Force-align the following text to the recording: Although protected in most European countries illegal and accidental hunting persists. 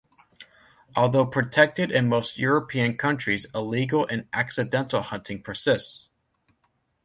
Although 0.95 1.27
protected 1.27 1.91
in 1.91 2.09
most 2.09 2.35
European 2.39 2.97
countries 2.97 3.45
illegal 3.53 4.07
and 4.07 4.27
accidental 4.33 5.03
hunting 5.03 5.43
persists. 5.43 6.09